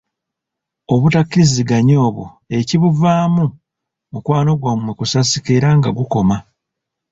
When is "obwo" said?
2.07-2.25